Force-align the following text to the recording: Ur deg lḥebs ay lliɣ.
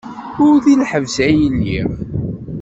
Ur 0.45 0.53
deg 0.63 0.77
lḥebs 0.81 1.15
ay 1.27 1.35
lliɣ. 1.53 1.89